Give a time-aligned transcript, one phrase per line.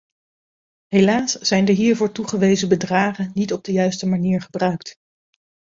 [0.87, 4.95] Helaas zijn de hiervoor toegewezen bedragen niet op de juiste manier gebruikt.